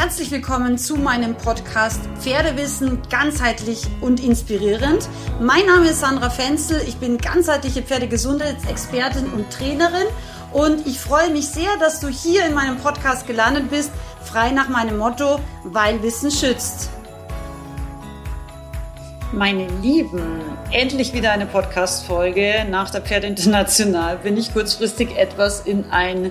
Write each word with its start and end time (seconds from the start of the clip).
Herzlich 0.00 0.30
willkommen 0.30 0.78
zu 0.78 0.94
meinem 0.94 1.34
Podcast 1.34 2.00
Pferdewissen 2.20 3.02
ganzheitlich 3.10 3.82
und 4.00 4.22
inspirierend. 4.22 5.08
Mein 5.40 5.66
Name 5.66 5.88
ist 5.88 5.98
Sandra 5.98 6.30
Fenzel, 6.30 6.80
ich 6.86 6.98
bin 6.98 7.18
ganzheitliche 7.18 7.82
Pferdegesundheitsexpertin 7.82 9.26
und 9.32 9.50
Trainerin 9.50 10.06
und 10.52 10.86
ich 10.86 11.00
freue 11.00 11.30
mich 11.30 11.48
sehr, 11.48 11.76
dass 11.80 11.98
du 11.98 12.06
hier 12.06 12.46
in 12.46 12.54
meinem 12.54 12.76
Podcast 12.76 13.26
gelandet 13.26 13.70
bist, 13.70 13.90
frei 14.22 14.52
nach 14.52 14.68
meinem 14.68 14.98
Motto, 14.98 15.40
weil 15.64 16.00
Wissen 16.00 16.30
schützt. 16.30 16.90
Meine 19.32 19.66
Lieben, 19.82 20.42
endlich 20.70 21.12
wieder 21.12 21.32
eine 21.32 21.46
Podcast-Folge. 21.46 22.66
Nach 22.70 22.88
der 22.90 23.02
Pferd 23.02 23.24
International 23.24 24.16
bin 24.18 24.36
ich 24.36 24.52
kurzfristig 24.52 25.18
etwas 25.18 25.62
in 25.62 25.90
ein 25.90 26.30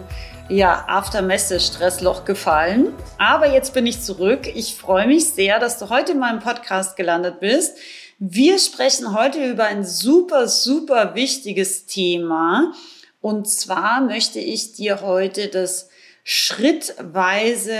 ja, 0.49 0.85
After-Messe-Stressloch 0.87 2.25
gefallen. 2.25 2.93
Aber 3.17 3.51
jetzt 3.51 3.73
bin 3.73 3.85
ich 3.85 4.01
zurück. 4.01 4.47
Ich 4.53 4.75
freue 4.75 5.07
mich 5.07 5.29
sehr, 5.29 5.59
dass 5.59 5.79
du 5.79 5.89
heute 5.89 6.13
in 6.13 6.19
meinem 6.19 6.39
Podcast 6.39 6.95
gelandet 6.95 7.39
bist. 7.39 7.77
Wir 8.19 8.57
sprechen 8.57 9.13
heute 9.13 9.43
über 9.43 9.65
ein 9.65 9.85
super, 9.85 10.47
super 10.47 11.15
wichtiges 11.15 11.85
Thema. 11.85 12.73
Und 13.21 13.49
zwar 13.49 14.01
möchte 14.01 14.39
ich 14.39 14.73
dir 14.73 15.01
heute 15.01 15.47
das 15.47 15.89
schrittweise 16.23 17.77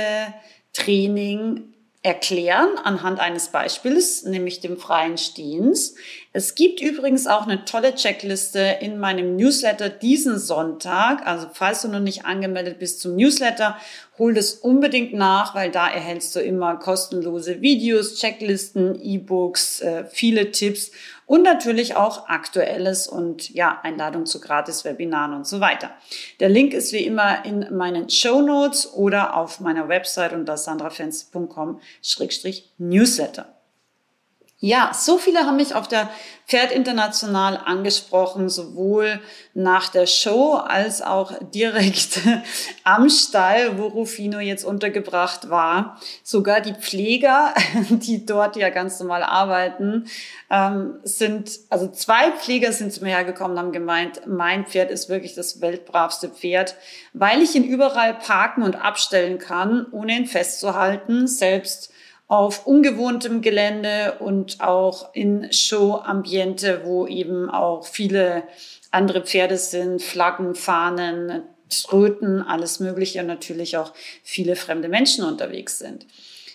Training 0.74 1.74
erklären 2.08 2.70
anhand 2.86 3.20
eines 3.20 3.50
Beispiels, 3.50 4.24
nämlich 4.24 4.62
dem 4.62 4.78
freien 4.78 5.18
Stehens. 5.18 5.96
Es 6.32 6.56
gibt 6.56 6.80
übrigens 6.80 7.28
auch 7.28 7.46
eine 7.46 7.66
tolle 7.66 7.96
Checkliste 7.96 8.78
in 8.80 8.98
meinem 8.98 9.36
Newsletter 9.36 9.90
diesen 9.90 10.40
Sonntag. 10.40 11.28
Also 11.28 11.48
falls 11.52 11.82
du 11.82 11.90
noch 11.90 12.00
nicht 12.00 12.24
angemeldet 12.24 12.80
bist 12.80 13.02
zum 13.02 13.18
Newsletter, 13.18 13.78
hol 14.18 14.34
das 14.34 14.54
unbedingt 14.54 15.16
nach, 15.16 15.54
weil 15.54 15.70
da 15.70 15.90
erhältst 15.90 16.34
du 16.38 16.40
immer 16.40 16.78
kostenlose 16.78 17.60
Videos, 17.60 18.16
Checklisten, 18.16 18.96
E-Books, 19.02 19.82
äh, 19.82 20.06
viele 20.10 20.52
Tipps 20.52 20.92
und 21.28 21.44
natürlich 21.44 21.96
auch 21.96 22.28
aktuelles 22.30 23.08
und 23.08 23.52
ja, 23.52 23.80
Einladung 23.84 24.26
zu 24.26 24.42
Gratis-Webinaren 24.42 25.36
und 25.36 25.46
so 25.46 25.60
weiter. 25.60 25.92
Der 26.40 26.50
Link 26.50 26.74
ist 26.74 26.92
wie 26.94 27.06
immer 27.06 27.46
in 27.46 27.68
meinen 27.76 28.10
Show 28.10 28.42
Notes 28.42 28.92
oder 28.94 29.36
auf 29.36 29.60
meiner 29.60 29.88
Website 29.90 30.34
unter 30.34 30.58
sandrafans.com-newsletter. 30.58 33.57
Ja, 34.60 34.90
so 34.92 35.20
viele 35.20 35.42
haben 35.42 35.58
mich 35.58 35.76
auf 35.76 35.88
der 35.88 36.10
Pferd 36.48 36.72
International 36.72 37.58
angesprochen, 37.64 38.50
sowohl 38.50 39.22
nach 39.54 39.90
der 39.90 40.08
Show 40.08 40.54
als 40.54 41.04
auch 41.04 41.32
direkt 41.54 42.22
am 42.84 43.08
Stall, 43.08 43.78
wo 43.78 43.86
Rufino 43.86 44.40
jetzt 44.40 44.64
untergebracht 44.64 45.52
war. 45.52 46.00
Sogar 46.24 46.62
die 46.62 46.74
Pfleger, 46.74 47.54
die 47.90 48.26
dort 48.26 48.56
ja 48.56 48.72
ganz 48.72 49.00
normal 49.00 49.22
arbeiten, 49.22 50.06
ähm, 50.50 50.96
sind, 51.04 51.52
also 51.70 51.92
zwei 51.92 52.32
Pfleger 52.32 52.72
sind 52.72 52.92
zu 52.92 53.04
mir 53.04 53.12
hergekommen 53.12 53.52
und 53.52 53.64
haben 53.64 53.72
gemeint, 53.72 54.26
mein 54.26 54.66
Pferd 54.66 54.90
ist 54.90 55.08
wirklich 55.08 55.36
das 55.36 55.62
weltbravste 55.62 56.30
Pferd, 56.30 56.74
weil 57.14 57.44
ich 57.44 57.54
ihn 57.54 57.64
überall 57.64 58.16
parken 58.16 58.64
und 58.64 58.76
abstellen 58.76 59.38
kann, 59.38 59.86
ohne 59.92 60.14
ihn 60.14 60.26
festzuhalten, 60.26 61.28
selbst 61.28 61.92
auf 62.28 62.68
ungewohntem 62.68 63.42
Gelände 63.42 64.18
und 64.20 64.60
auch 64.60 65.14
in 65.14 65.52
Show-Ambiente, 65.52 66.82
wo 66.84 67.08
eben 67.08 67.50
auch 67.50 67.86
viele 67.86 68.44
andere 68.92 69.22
Pferde 69.22 69.58
sind, 69.58 70.02
Flaggen, 70.02 70.54
Fahnen, 70.56 71.44
Tröten, 71.70 72.42
alles 72.42 72.80
Mögliche 72.80 73.22
und 73.22 73.28
natürlich 73.28 73.78
auch 73.78 73.94
viele 74.24 74.56
fremde 74.56 74.90
Menschen 74.90 75.24
unterwegs 75.24 75.80
sind. 75.80 76.06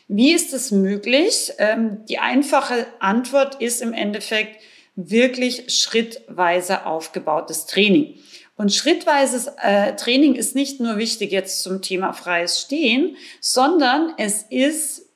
Wie 0.09 0.33
ist 0.33 0.53
es 0.53 0.70
möglich? 0.70 1.53
Ähm, 1.59 2.04
die 2.09 2.19
einfache 2.19 2.87
Antwort 2.99 3.60
ist 3.60 3.81
im 3.81 3.94
Endeffekt 3.94 4.60
wirklich 4.94 5.65
schrittweise 5.69 6.84
aufgebautes 6.84 7.66
Training. 7.66 8.19
Und 8.56 8.75
schrittweises 8.75 9.49
äh, 9.62 9.97
Training 9.97 10.34
ist 10.34 10.54
nicht 10.54 10.81
nur 10.81 10.99
wichtig 10.99 11.33
jetzt 11.33 11.62
zum 11.62 11.81
Thema 11.81 12.12
freies 12.12 12.60
Stehen, 12.60 13.16
sondern 13.41 14.12
es 14.19 14.43
ist 14.43 15.12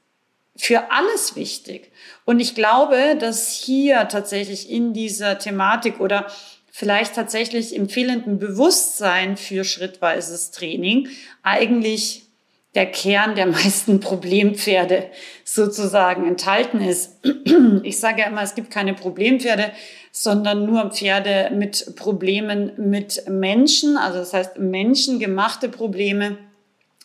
für 0.57 0.91
alles 0.91 1.37
wichtig. 1.37 1.91
Und 2.25 2.41
ich 2.41 2.55
glaube, 2.55 3.17
dass 3.19 3.53
hier 3.53 4.09
tatsächlich 4.09 4.71
in 4.71 4.93
dieser 4.93 5.39
Thematik 5.39 6.01
oder 6.01 6.27
vielleicht 6.71 7.15
tatsächlich 7.15 7.75
im 7.75 7.89
fehlenden 7.89 8.39
Bewusstsein 8.39 9.37
für 9.37 9.65
schrittweises 9.65 10.51
Training 10.51 11.09
eigentlich 11.43 12.27
der 12.75 12.87
Kern 12.87 13.35
der 13.35 13.47
meisten 13.47 14.01
Problempferde 14.01 15.11
sozusagen 15.45 16.27
enthalten 16.29 16.81
ist. 16.81 17.13
Ich 17.83 18.01
sage 18.01 18.23
ja 18.23 18.27
immer, 18.27 18.43
es 18.43 18.55
gibt 18.55 18.71
keine 18.71 18.95
Problempferde, 18.95 19.71
sondern 20.11 20.67
nur 20.67 20.91
Pferde 20.91 21.51
mit 21.55 21.95
Problemen 21.95 22.73
mit 22.77 23.29
Menschen, 23.29 23.97
also 23.97 24.19
das 24.19 24.33
heißt 24.33 24.59
menschengemachte 24.59 25.69
Probleme, 25.69 26.37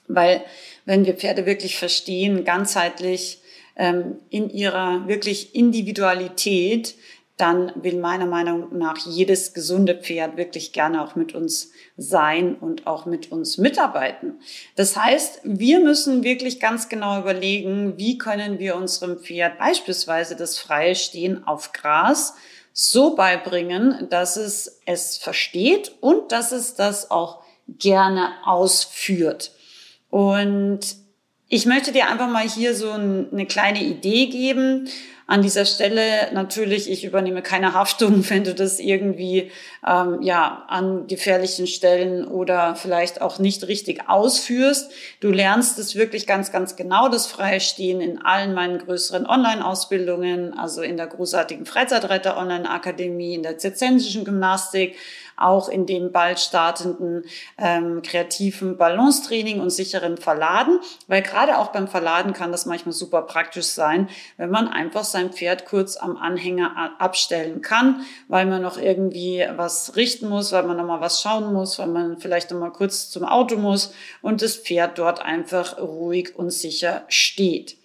weil 0.07 0.41
wenn 0.85 1.05
wir 1.05 1.13
Pferde 1.13 1.45
wirklich 1.45 1.77
verstehen, 1.77 2.43
ganzheitlich 2.43 3.40
in 3.75 4.49
ihrer 4.49 5.07
wirklich 5.07 5.55
Individualität, 5.55 6.95
dann 7.41 7.71
will 7.75 7.97
meiner 7.97 8.27
Meinung 8.27 8.77
nach 8.77 8.97
jedes 8.97 9.55
gesunde 9.55 9.95
Pferd 9.95 10.37
wirklich 10.37 10.73
gerne 10.73 11.03
auch 11.03 11.15
mit 11.15 11.33
uns 11.33 11.71
sein 11.97 12.55
und 12.55 12.85
auch 12.85 13.07
mit 13.07 13.31
uns 13.31 13.57
mitarbeiten. 13.57 14.39
Das 14.75 14.95
heißt, 14.95 15.41
wir 15.43 15.79
müssen 15.79 16.23
wirklich 16.23 16.59
ganz 16.59 16.87
genau 16.87 17.19
überlegen, 17.19 17.97
wie 17.97 18.19
können 18.19 18.59
wir 18.59 18.75
unserem 18.75 19.17
Pferd 19.17 19.57
beispielsweise 19.57 20.35
das 20.35 20.59
freie 20.59 20.93
Stehen 20.93 21.43
auf 21.47 21.73
Gras 21.73 22.35
so 22.73 23.15
beibringen, 23.15 24.07
dass 24.11 24.37
es 24.37 24.79
es 24.85 25.17
versteht 25.17 25.95
und 25.99 26.31
dass 26.31 26.51
es 26.51 26.75
das 26.75 27.09
auch 27.09 27.43
gerne 27.67 28.33
ausführt. 28.45 29.51
Und 30.11 31.00
ich 31.51 31.65
möchte 31.65 31.91
dir 31.91 32.07
einfach 32.07 32.29
mal 32.29 32.47
hier 32.47 32.73
so 32.73 32.91
eine 32.91 33.45
kleine 33.45 33.83
Idee 33.83 34.27
geben. 34.27 34.87
An 35.31 35.41
dieser 35.41 35.63
Stelle 35.63 36.03
natürlich, 36.33 36.91
ich 36.91 37.05
übernehme 37.05 37.41
keine 37.41 37.73
Haftung, 37.73 38.25
wenn 38.29 38.43
du 38.43 38.53
das 38.53 38.81
irgendwie 38.81 39.49
ähm, 39.87 40.21
ja 40.21 40.65
an 40.67 41.07
gefährlichen 41.07 41.67
Stellen 41.67 42.27
oder 42.27 42.75
vielleicht 42.75 43.21
auch 43.21 43.39
nicht 43.39 43.65
richtig 43.69 44.09
ausführst. 44.09 44.91
Du 45.21 45.31
lernst 45.31 45.79
es 45.79 45.95
wirklich 45.95 46.27
ganz, 46.27 46.51
ganz 46.51 46.75
genau, 46.75 47.07
das 47.07 47.27
freie 47.27 47.61
Stehen 47.61 48.01
in 48.01 48.21
allen 48.21 48.53
meinen 48.53 48.79
größeren 48.79 49.25
Online-Ausbildungen, 49.25 50.53
also 50.59 50.81
in 50.81 50.97
der 50.97 51.07
großartigen 51.07 51.65
Freizeitreiter 51.65 52.35
Online-Akademie, 52.35 53.35
in 53.35 53.43
der 53.43 53.57
zirzensischen 53.57 54.25
Gymnastik, 54.25 54.97
auch 55.41 55.69
in 55.69 55.85
dem 55.85 56.11
bald 56.11 56.39
startenden 56.39 57.23
ähm, 57.57 58.01
kreativen 58.01 58.77
Balancetraining 58.77 59.59
und 59.59 59.69
sicheren 59.69 60.17
Verladen, 60.17 60.79
weil 61.07 61.21
gerade 61.21 61.57
auch 61.57 61.67
beim 61.67 61.87
Verladen 61.87 62.33
kann 62.33 62.51
das 62.51 62.65
manchmal 62.65 62.93
super 62.93 63.23
praktisch 63.23 63.65
sein, 63.65 64.09
wenn 64.37 64.49
man 64.49 64.67
einfach 64.67 65.03
sein 65.03 65.20
Pferd 65.29 65.65
kurz 65.65 65.95
am 65.95 66.17
Anhänger 66.17 66.95
abstellen 66.99 67.61
kann, 67.61 68.03
weil 68.27 68.47
man 68.47 68.61
noch 68.61 68.77
irgendwie 68.77 69.45
was 69.55 69.95
richten 69.95 70.27
muss, 70.27 70.51
weil 70.51 70.63
man 70.63 70.77
noch 70.77 70.85
mal 70.85 70.99
was 70.99 71.21
schauen 71.21 71.53
muss, 71.53 71.77
weil 71.79 71.87
man 71.87 72.17
vielleicht 72.17 72.51
noch 72.51 72.59
mal 72.59 72.71
kurz 72.71 73.09
zum 73.11 73.23
Auto 73.23 73.57
muss 73.57 73.93
und 74.21 74.41
das 74.41 74.57
Pferd 74.57 74.97
dort 74.97 75.21
einfach 75.21 75.77
ruhig 75.77 76.35
und 76.35 76.49
sicher 76.49 77.03
steht. 77.07 77.77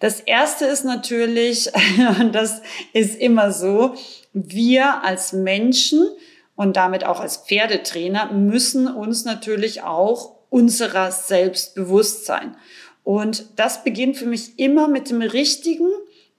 Das 0.00 0.20
erste 0.20 0.64
ist 0.64 0.84
natürlich, 0.84 1.70
und 2.20 2.34
das 2.34 2.62
ist 2.92 3.20
immer 3.20 3.52
so, 3.52 3.94
wir 4.32 5.04
als 5.04 5.32
Menschen 5.32 6.08
und 6.56 6.76
damit 6.76 7.04
auch 7.04 7.20
als 7.20 7.36
Pferdetrainer 7.36 8.32
müssen 8.32 8.88
uns 8.88 9.24
natürlich 9.24 9.82
auch 9.82 10.38
unserer 10.50 11.12
selbst 11.12 11.74
bewusst 11.74 12.24
sein. 12.26 12.56
Und 13.04 13.46
das 13.56 13.84
beginnt 13.84 14.16
für 14.16 14.26
mich 14.26 14.58
immer 14.58 14.88
mit 14.88 15.10
dem 15.10 15.22
richtigen, 15.22 15.88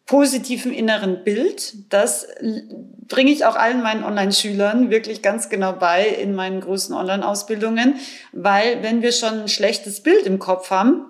positiven 0.10 0.74
inneren 0.74 1.24
Bild. 1.24 1.76
Das 1.94 2.28
bringe 3.08 3.30
ich 3.30 3.46
auch 3.46 3.56
allen 3.56 3.84
meinen 3.84 4.04
Online-Schülern 4.04 4.90
wirklich 4.90 5.22
ganz 5.22 5.50
genau 5.50 5.74
bei 5.74 6.08
in 6.08 6.34
meinen 6.34 6.62
großen 6.62 6.96
Online-Ausbildungen, 6.96 7.94
weil 8.32 8.82
wenn 8.82 9.04
wir 9.04 9.12
schon 9.12 9.42
ein 9.42 9.50
schlechtes 9.50 10.02
Bild 10.02 10.26
im 10.26 10.40
Kopf 10.40 10.72
haben, 10.72 11.06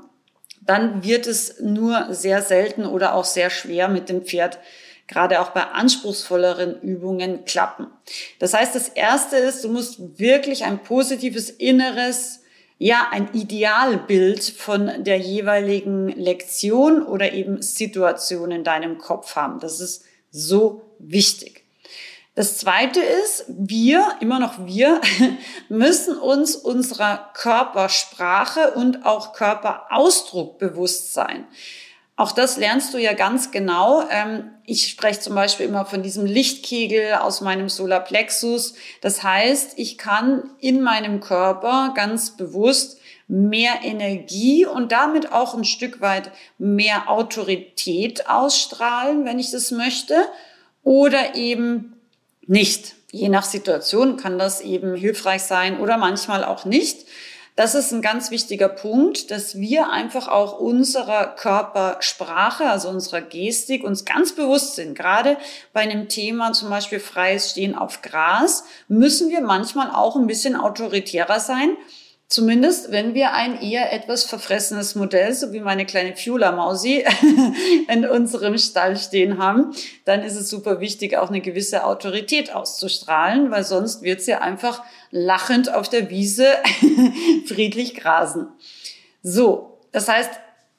dann 0.59 1.01
wird 1.05 1.27
es 1.27 1.61
nur 1.61 2.13
sehr 2.13 2.41
selten 2.41 2.85
oder 2.85 3.15
auch 3.15 3.23
sehr 3.23 3.49
schwer 3.49 3.87
mit 3.87 4.09
dem 4.09 4.23
Pferd 4.23 4.59
gerade 5.07 5.39
auch 5.39 5.51
bei 5.51 5.63
anspruchsvolleren 5.63 6.81
Übungen 6.81 7.45
klappen. 7.45 7.87
Das 8.37 8.53
heißt, 8.53 8.75
das 8.75 8.89
erste 8.89 9.37
ist, 9.37 9.63
du 9.63 9.69
musst 9.69 10.19
wirklich 10.19 10.65
ein 10.65 10.83
positives 10.83 11.49
inneres, 11.49 12.38
ja, 12.79 13.09
ein 13.11 13.33
Idealbild 13.33 14.41
von 14.41 15.03
der 15.03 15.17
jeweiligen 15.17 16.07
Lektion 16.07 17.03
oder 17.03 17.33
eben 17.33 17.61
Situation 17.61 18.51
in 18.51 18.63
deinem 18.63 18.97
Kopf 18.97 19.35
haben. 19.35 19.59
Das 19.59 19.81
ist 19.81 20.05
so 20.31 20.81
wichtig. 20.97 21.65
Das 22.35 22.57
zweite 22.57 23.01
ist, 23.01 23.43
wir, 23.49 24.15
immer 24.21 24.39
noch 24.39 24.65
wir, 24.65 25.01
müssen 25.69 26.17
uns 26.17 26.55
unserer 26.55 27.31
Körpersprache 27.33 28.71
und 28.75 29.05
auch 29.05 29.33
Körperausdruck 29.33 30.57
bewusst 30.57 31.13
sein. 31.13 31.47
Auch 32.19 32.33
das 32.33 32.57
lernst 32.57 32.93
du 32.93 32.97
ja 32.97 33.13
ganz 33.13 33.49
genau. 33.49 34.03
Ähm, 34.09 34.51
ich 34.65 34.89
spreche 34.89 35.21
zum 35.21 35.35
Beispiel 35.35 35.65
immer 35.65 35.85
von 35.85 36.03
diesem 36.03 36.25
Lichtkegel 36.25 37.13
aus 37.13 37.39
meinem 37.39 37.69
Solarplexus. 37.69 38.73
Das 38.99 39.23
heißt, 39.23 39.79
ich 39.79 39.97
kann 39.97 40.43
in 40.59 40.81
meinem 40.81 41.21
Körper 41.21 41.93
ganz 41.95 42.35
bewusst 42.35 42.99
mehr 43.29 43.75
Energie 43.83 44.65
und 44.65 44.91
damit 44.91 45.31
auch 45.31 45.53
ein 45.53 45.63
Stück 45.63 46.01
weit 46.01 46.29
mehr 46.57 47.09
Autorität 47.09 48.27
ausstrahlen, 48.27 49.23
wenn 49.23 49.39
ich 49.39 49.51
das 49.51 49.71
möchte, 49.71 50.15
oder 50.83 51.35
eben 51.35 51.93
nicht. 52.47 52.95
Je 53.13 53.29
nach 53.29 53.45
Situation 53.45 54.17
kann 54.17 54.37
das 54.37 54.59
eben 54.59 54.93
hilfreich 54.93 55.43
sein 55.43 55.79
oder 55.79 55.97
manchmal 55.97 56.43
auch 56.43 56.65
nicht. 56.65 57.07
Das 57.59 57.75
ist 57.75 57.91
ein 57.91 58.01
ganz 58.01 58.31
wichtiger 58.31 58.69
Punkt, 58.69 59.31
dass 59.31 59.59
wir 59.59 59.89
einfach 59.89 60.29
auch 60.29 60.61
unserer 60.61 61.25
Körpersprache, 61.35 62.63
also 62.69 62.87
unserer 62.87 63.19
Gestik 63.19 63.83
uns 63.83 64.05
ganz 64.05 64.31
bewusst 64.31 64.75
sind. 64.75 64.97
Gerade 64.97 65.35
bei 65.73 65.81
einem 65.81 66.07
Thema 66.07 66.53
zum 66.53 66.69
Beispiel 66.69 67.01
freies 67.01 67.51
Stehen 67.51 67.75
auf 67.75 68.01
Gras 68.01 68.63
müssen 68.87 69.29
wir 69.29 69.41
manchmal 69.41 69.91
auch 69.91 70.15
ein 70.15 70.25
bisschen 70.25 70.55
autoritärer 70.55 71.41
sein 71.41 71.75
Zumindest, 72.29 72.91
wenn 72.91 73.15
wir 73.15 73.33
ein 73.33 73.59
eher 73.59 73.91
etwas 73.91 74.23
verfressenes 74.23 74.93
Modell, 74.93 75.33
so 75.33 75.51
wie 75.51 75.61
meine 75.61 75.87
kleine 75.87 76.15
Fiula-Mausi, 76.15 77.03
in 77.87 78.05
unserem 78.05 78.55
Stall 78.59 78.97
stehen 78.97 79.39
haben, 79.39 79.73
dann 80.05 80.21
ist 80.21 80.35
es 80.35 80.47
super 80.47 80.79
wichtig, 80.79 81.17
auch 81.17 81.29
eine 81.29 81.41
gewisse 81.41 81.85
Autorität 81.85 82.53
auszustrahlen, 82.53 83.49
weil 83.49 83.63
sonst 83.63 84.03
wird 84.03 84.21
sie 84.21 84.35
einfach 84.35 84.83
lachend 85.09 85.73
auf 85.73 85.89
der 85.89 86.11
Wiese 86.11 86.45
friedlich 87.47 87.95
grasen. 87.95 88.47
So, 89.23 89.79
das 89.91 90.07
heißt, 90.07 90.29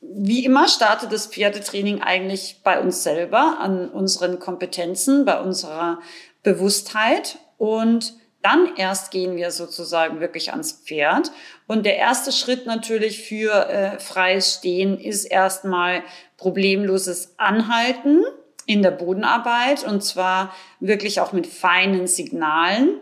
wie 0.00 0.44
immer 0.44 0.68
startet 0.68 1.12
das 1.12 1.26
Pferdetraining 1.26 2.00
eigentlich 2.00 2.60
bei 2.62 2.80
uns 2.80 3.02
selber, 3.02 3.56
an 3.58 3.88
unseren 3.88 4.38
Kompetenzen, 4.38 5.24
bei 5.24 5.40
unserer 5.40 5.98
Bewusstheit 6.44 7.38
und 7.58 8.14
dann 8.42 8.74
erst 8.76 9.10
gehen 9.10 9.36
wir 9.36 9.50
sozusagen 9.50 10.20
wirklich 10.20 10.50
ans 10.50 10.72
Pferd. 10.72 11.30
Und 11.66 11.84
der 11.84 11.96
erste 11.96 12.32
Schritt 12.32 12.66
natürlich 12.66 13.22
für 13.22 13.68
äh, 13.68 13.98
freies 13.98 14.54
Stehen 14.54 14.98
ist 14.98 15.24
erstmal 15.24 16.02
problemloses 16.36 17.34
Anhalten 17.36 18.24
in 18.66 18.82
der 18.82 18.92
Bodenarbeit 18.92 19.84
und 19.84 20.02
zwar 20.02 20.54
wirklich 20.78 21.20
auch 21.20 21.32
mit 21.32 21.46
feinen 21.46 22.06
Signalen. 22.06 23.00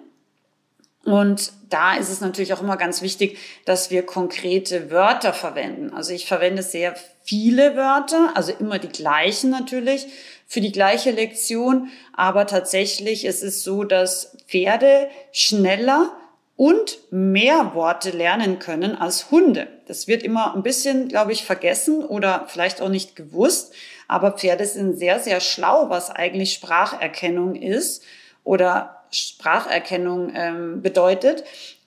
Und 1.04 1.52
da 1.70 1.96
ist 1.96 2.10
es 2.10 2.20
natürlich 2.20 2.52
auch 2.52 2.60
immer 2.60 2.76
ganz 2.76 3.00
wichtig, 3.00 3.38
dass 3.64 3.90
wir 3.90 4.04
konkrete 4.04 4.90
Wörter 4.90 5.32
verwenden. 5.32 5.92
Also 5.94 6.12
ich 6.12 6.26
verwende 6.26 6.62
sehr 6.62 6.96
viele 7.22 7.76
Wörter, 7.76 8.32
also 8.34 8.52
immer 8.52 8.78
die 8.78 8.88
gleichen 8.88 9.50
natürlich 9.50 10.06
für 10.48 10.60
die 10.60 10.72
gleiche 10.72 11.12
Lektion. 11.12 11.90
Aber 12.14 12.46
tatsächlich 12.46 13.24
ist 13.24 13.44
es 13.44 13.62
so, 13.62 13.84
dass 13.84 14.36
Pferde 14.48 15.08
schneller 15.30 16.10
und 16.56 16.98
mehr 17.12 17.74
Worte 17.74 18.10
lernen 18.10 18.58
können 18.58 18.96
als 18.96 19.30
Hunde. 19.30 19.68
Das 19.86 20.08
wird 20.08 20.24
immer 20.24 20.56
ein 20.56 20.64
bisschen, 20.64 21.06
glaube 21.06 21.30
ich, 21.30 21.44
vergessen 21.44 22.04
oder 22.04 22.46
vielleicht 22.48 22.80
auch 22.82 22.88
nicht 22.88 23.14
gewusst. 23.14 23.72
Aber 24.08 24.32
Pferde 24.32 24.64
sind 24.64 24.98
sehr, 24.98 25.20
sehr 25.20 25.40
schlau, 25.40 25.88
was 25.88 26.10
eigentlich 26.10 26.54
Spracherkennung 26.54 27.54
ist 27.54 28.02
oder 28.42 29.04
Spracherkennung 29.12 30.32
ähm, 30.34 30.82
bedeutet. 30.82 31.44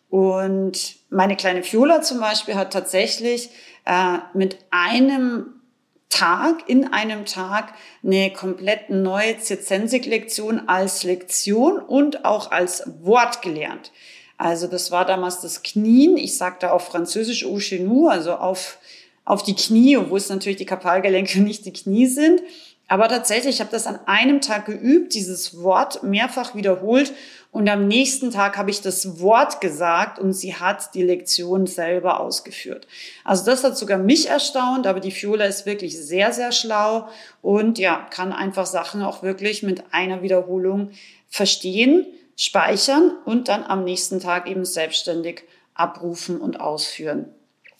Und 0.09 0.95
meine 1.09 1.35
kleine 1.35 1.63
Fiola 1.63 2.01
zum 2.01 2.19
Beispiel 2.19 2.55
hat 2.55 2.71
tatsächlich 2.71 3.49
äh, 3.85 4.19
mit 4.33 4.57
einem 4.69 5.60
Tag, 6.11 6.69
in 6.69 6.93
einem 6.93 7.25
Tag 7.25 7.73
eine 8.03 8.31
komplett 8.31 8.89
neue 8.89 9.39
Zirzensik-Lektion 9.39 10.67
als 10.67 11.03
Lektion 11.03 11.79
und 11.79 12.25
auch 12.25 12.51
als 12.51 12.83
Wort 13.01 13.41
gelernt. 13.41 13.91
Also 14.37 14.67
das 14.67 14.91
war 14.91 15.05
damals 15.05 15.41
das 15.41 15.63
Knien. 15.63 16.17
Ich 16.17 16.37
sagte 16.37 16.73
auf 16.73 16.87
Französisch 16.87 17.45
au 17.45 17.57
genou, 17.57 18.07
also 18.07 18.33
auf, 18.33 18.77
auf 19.23 19.41
die 19.41 19.55
Knie, 19.55 19.97
wo 20.09 20.17
es 20.17 20.29
natürlich 20.29 20.57
die 20.57 20.65
Kapalgelenke 20.65 21.41
nicht 21.41 21.65
die 21.65 21.73
Knie 21.73 22.07
sind. 22.07 22.41
Aber 22.91 23.07
tatsächlich, 23.07 23.55
ich 23.55 23.61
habe 23.61 23.71
das 23.71 23.87
an 23.87 24.01
einem 24.05 24.41
Tag 24.41 24.65
geübt, 24.65 25.13
dieses 25.13 25.63
Wort 25.63 26.03
mehrfach 26.03 26.55
wiederholt 26.55 27.13
und 27.49 27.69
am 27.69 27.87
nächsten 27.87 28.31
Tag 28.31 28.57
habe 28.57 28.69
ich 28.69 28.81
das 28.81 29.21
Wort 29.21 29.61
gesagt 29.61 30.19
und 30.19 30.33
sie 30.33 30.55
hat 30.55 30.93
die 30.93 31.01
Lektion 31.01 31.67
selber 31.67 32.19
ausgeführt. 32.19 32.87
Also 33.23 33.45
das 33.45 33.63
hat 33.63 33.77
sogar 33.77 33.97
mich 33.97 34.27
erstaunt, 34.27 34.87
aber 34.87 34.99
die 34.99 35.11
Fiola 35.11 35.45
ist 35.45 35.65
wirklich 35.65 35.97
sehr, 35.97 36.33
sehr 36.33 36.51
schlau 36.51 37.07
und 37.41 37.79
ja, 37.79 38.05
kann 38.09 38.33
einfach 38.33 38.65
Sachen 38.65 39.03
auch 39.03 39.23
wirklich 39.23 39.63
mit 39.63 39.93
einer 39.93 40.21
Wiederholung 40.21 40.89
verstehen, 41.29 42.05
speichern 42.35 43.13
und 43.23 43.47
dann 43.47 43.63
am 43.63 43.85
nächsten 43.85 44.19
Tag 44.19 44.49
eben 44.49 44.65
selbstständig 44.65 45.43
abrufen 45.75 46.41
und 46.41 46.59
ausführen. 46.59 47.33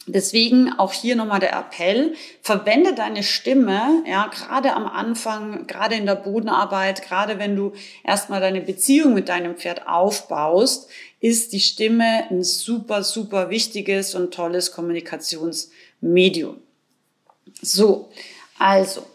Deswegen 0.07 0.73
auch 0.79 0.93
hier 0.93 1.15
nochmal 1.15 1.39
der 1.39 1.53
Appell, 1.53 2.15
verwende 2.41 2.95
deine 2.95 3.21
Stimme, 3.21 4.03
ja, 4.07 4.27
gerade 4.27 4.73
am 4.73 4.87
Anfang, 4.87 5.67
gerade 5.67 5.93
in 5.93 6.07
der 6.07 6.15
Bodenarbeit, 6.15 7.03
gerade 7.03 7.37
wenn 7.37 7.55
du 7.55 7.73
erstmal 8.03 8.41
deine 8.41 8.61
Beziehung 8.61 9.13
mit 9.13 9.29
deinem 9.29 9.55
Pferd 9.55 9.87
aufbaust, 9.87 10.89
ist 11.19 11.53
die 11.53 11.59
Stimme 11.59 12.29
ein 12.31 12.43
super, 12.43 13.03
super 13.03 13.51
wichtiges 13.51 14.15
und 14.15 14.33
tolles 14.33 14.71
Kommunikationsmedium. 14.71 16.57
So, 17.61 18.09
also, 18.57 19.05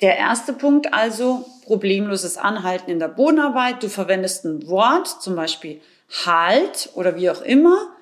der 0.00 0.16
erste 0.16 0.52
Punkt 0.52 0.94
also, 0.94 1.44
problemloses 1.64 2.36
Anhalten 2.38 2.92
in 2.92 3.00
der 3.00 3.08
Bodenarbeit. 3.08 3.82
Du 3.82 3.88
verwendest 3.88 4.44
ein 4.44 4.68
Wort, 4.68 5.08
zum 5.08 5.34
Beispiel 5.34 5.80
Halt 6.24 6.90
oder 6.94 7.16
wie 7.16 7.30
auch 7.30 7.42
immer 7.42 7.95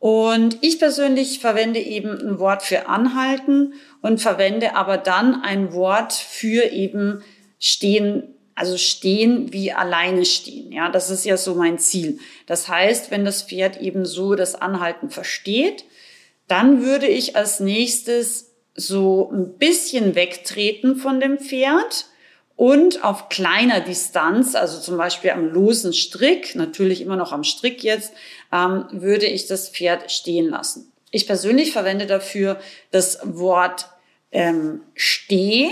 und 0.00 0.58
ich 0.60 0.78
persönlich 0.78 1.40
verwende 1.40 1.80
eben 1.80 2.10
ein 2.10 2.38
Wort 2.38 2.62
für 2.62 2.88
anhalten 2.88 3.74
und 4.00 4.20
verwende 4.20 4.76
aber 4.76 4.96
dann 4.96 5.42
ein 5.42 5.72
Wort 5.72 6.12
für 6.12 6.70
eben 6.70 7.22
stehen, 7.58 8.34
also 8.54 8.76
stehen 8.78 9.52
wie 9.52 9.72
alleine 9.72 10.24
stehen. 10.24 10.70
Ja, 10.70 10.88
das 10.88 11.10
ist 11.10 11.24
ja 11.24 11.36
so 11.36 11.54
mein 11.56 11.78
Ziel. 11.78 12.18
Das 12.46 12.68
heißt, 12.68 13.10
wenn 13.10 13.24
das 13.24 13.42
Pferd 13.42 13.80
eben 13.80 14.04
so 14.06 14.36
das 14.36 14.54
Anhalten 14.54 15.10
versteht, 15.10 15.84
dann 16.46 16.84
würde 16.84 17.08
ich 17.08 17.34
als 17.34 17.58
nächstes 17.60 18.54
so 18.74 19.30
ein 19.32 19.58
bisschen 19.58 20.14
wegtreten 20.14 20.94
von 20.96 21.18
dem 21.18 21.38
Pferd 21.38 22.06
und 22.58 23.04
auf 23.04 23.28
kleiner 23.28 23.80
Distanz, 23.80 24.56
also 24.56 24.80
zum 24.80 24.96
Beispiel 24.96 25.30
am 25.30 25.46
losen 25.46 25.92
Strick, 25.92 26.56
natürlich 26.56 27.00
immer 27.00 27.14
noch 27.14 27.30
am 27.30 27.44
Strick 27.44 27.84
jetzt, 27.84 28.12
ähm, 28.52 28.84
würde 28.90 29.26
ich 29.26 29.46
das 29.46 29.68
Pferd 29.68 30.10
stehen 30.10 30.48
lassen. 30.48 30.92
Ich 31.12 31.28
persönlich 31.28 31.72
verwende 31.72 32.06
dafür 32.06 32.58
das 32.90 33.20
Wort 33.22 33.86
ähm, 34.32 34.80
steh 34.94 35.68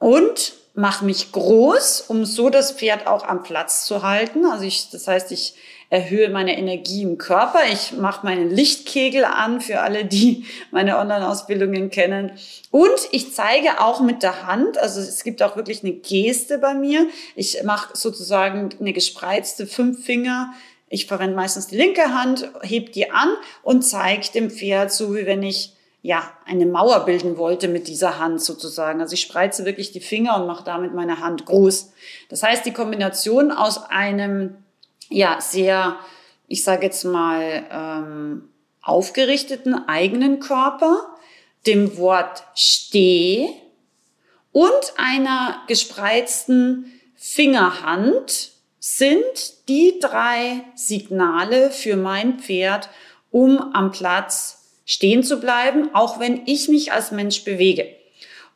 und 0.00 0.54
mache 0.74 1.04
mich 1.04 1.30
groß, 1.30 2.00
um 2.08 2.24
so 2.24 2.50
das 2.50 2.72
Pferd 2.72 3.06
auch 3.06 3.22
am 3.22 3.44
Platz 3.44 3.86
zu 3.86 4.02
halten. 4.02 4.46
Also 4.46 4.64
ich, 4.64 4.90
das 4.90 5.06
heißt, 5.06 5.30
ich 5.30 5.54
erhöhe 5.90 6.30
meine 6.30 6.56
Energie 6.56 7.02
im 7.02 7.18
Körper. 7.18 7.58
Ich 7.70 7.92
mache 7.92 8.24
meinen 8.24 8.48
Lichtkegel 8.48 9.24
an 9.24 9.60
für 9.60 9.80
alle, 9.80 10.04
die 10.04 10.46
meine 10.70 10.96
Online-Ausbildungen 10.98 11.90
kennen. 11.90 12.32
Und 12.70 13.08
ich 13.10 13.34
zeige 13.34 13.80
auch 13.80 14.00
mit 14.00 14.22
der 14.22 14.46
Hand, 14.46 14.78
also 14.78 15.00
es 15.00 15.24
gibt 15.24 15.42
auch 15.42 15.56
wirklich 15.56 15.82
eine 15.82 15.92
Geste 15.92 16.58
bei 16.58 16.74
mir. 16.74 17.08
Ich 17.34 17.62
mache 17.64 17.96
sozusagen 17.96 18.70
eine 18.80 18.92
gespreizte 18.92 19.66
fünf 19.66 20.04
Finger. 20.04 20.54
Ich 20.88 21.06
verwende 21.06 21.36
meistens 21.36 21.66
die 21.66 21.76
linke 21.76 22.14
Hand, 22.14 22.48
heb 22.62 22.92
die 22.92 23.10
an 23.10 23.28
und 23.62 23.82
zeige 23.82 24.30
dem 24.32 24.50
Pferd, 24.50 24.92
so 24.92 25.14
wie 25.14 25.26
wenn 25.26 25.42
ich 25.42 25.74
ja, 26.02 26.22
eine 26.46 26.64
Mauer 26.64 27.04
bilden 27.04 27.36
wollte 27.36 27.68
mit 27.68 27.86
dieser 27.86 28.18
Hand 28.18 28.40
sozusagen. 28.40 29.02
Also 29.02 29.14
ich 29.14 29.20
spreize 29.20 29.66
wirklich 29.66 29.92
die 29.92 30.00
Finger 30.00 30.40
und 30.40 30.46
mache 30.46 30.64
damit 30.64 30.94
meine 30.94 31.20
Hand 31.20 31.44
groß. 31.44 31.92
Das 32.30 32.42
heißt, 32.42 32.64
die 32.64 32.72
Kombination 32.72 33.52
aus 33.52 33.90
einem 33.90 34.56
ja 35.10 35.40
sehr, 35.40 35.98
ich 36.48 36.64
sage 36.64 36.86
jetzt 36.86 37.04
mal, 37.04 37.66
ähm, 37.70 38.48
aufgerichteten 38.82 39.88
eigenen 39.88 40.40
Körper, 40.40 41.14
dem 41.66 41.98
Wort 41.98 42.44
steh 42.54 43.50
und 44.52 44.94
einer 44.96 45.62
gespreizten 45.68 47.00
Fingerhand 47.14 48.52
sind 48.78 49.68
die 49.68 49.98
drei 50.00 50.64
Signale 50.74 51.70
für 51.70 51.96
mein 51.96 52.38
Pferd, 52.38 52.88
um 53.30 53.58
am 53.74 53.92
Platz 53.92 54.80
stehen 54.86 55.22
zu 55.22 55.38
bleiben, 55.38 55.90
auch 55.94 56.18
wenn 56.18 56.42
ich 56.46 56.68
mich 56.68 56.92
als 56.92 57.12
Mensch 57.12 57.44
bewege. 57.44 57.86